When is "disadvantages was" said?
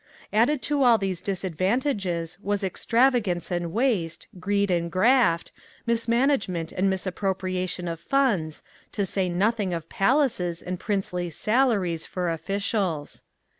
1.21-2.63